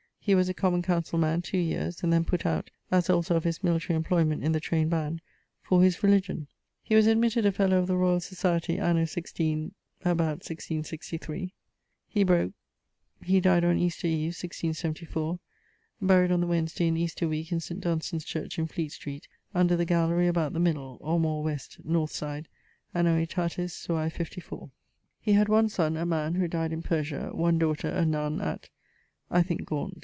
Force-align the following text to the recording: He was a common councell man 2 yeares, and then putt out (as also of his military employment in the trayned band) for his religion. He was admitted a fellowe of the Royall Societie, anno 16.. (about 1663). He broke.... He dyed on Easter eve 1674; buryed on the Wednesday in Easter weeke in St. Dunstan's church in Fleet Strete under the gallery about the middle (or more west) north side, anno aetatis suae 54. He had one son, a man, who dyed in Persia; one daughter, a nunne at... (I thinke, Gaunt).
He 0.23 0.35
was 0.35 0.47
a 0.47 0.53
common 0.53 0.83
councell 0.83 1.17
man 1.17 1.41
2 1.41 1.57
yeares, 1.57 2.03
and 2.03 2.13
then 2.13 2.23
putt 2.25 2.45
out 2.45 2.69
(as 2.91 3.09
also 3.09 3.35
of 3.35 3.43
his 3.43 3.63
military 3.63 3.97
employment 3.97 4.43
in 4.43 4.51
the 4.51 4.59
trayned 4.61 4.91
band) 4.91 5.19
for 5.63 5.81
his 5.81 6.03
religion. 6.03 6.45
He 6.83 6.93
was 6.93 7.07
admitted 7.07 7.43
a 7.43 7.51
fellowe 7.51 7.79
of 7.79 7.87
the 7.87 7.95
Royall 7.97 8.19
Societie, 8.19 8.79
anno 8.79 9.05
16.. 9.05 9.73
(about 10.05 10.45
1663). 10.45 11.55
He 12.07 12.23
broke.... 12.23 12.53
He 13.23 13.39
dyed 13.39 13.63
on 13.63 13.79
Easter 13.79 14.05
eve 14.05 14.35
1674; 14.39 15.39
buryed 15.99 16.31
on 16.31 16.39
the 16.41 16.45
Wednesday 16.45 16.85
in 16.87 16.97
Easter 16.97 17.27
weeke 17.27 17.51
in 17.51 17.59
St. 17.59 17.81
Dunstan's 17.81 18.23
church 18.23 18.59
in 18.59 18.67
Fleet 18.67 18.91
Strete 18.91 19.27
under 19.55 19.75
the 19.75 19.85
gallery 19.85 20.27
about 20.27 20.53
the 20.53 20.59
middle 20.59 20.99
(or 21.01 21.19
more 21.19 21.41
west) 21.43 21.79
north 21.83 22.11
side, 22.11 22.47
anno 22.93 23.15
aetatis 23.19 23.71
suae 23.73 24.07
54. 24.11 24.69
He 25.19 25.33
had 25.33 25.49
one 25.49 25.67
son, 25.67 25.97
a 25.97 26.05
man, 26.05 26.35
who 26.35 26.47
dyed 26.47 26.71
in 26.71 26.83
Persia; 26.83 27.31
one 27.33 27.57
daughter, 27.57 27.89
a 27.89 28.05
nunne 28.05 28.39
at... 28.39 28.69
(I 29.31 29.41
thinke, 29.41 29.65
Gaunt). 29.65 29.97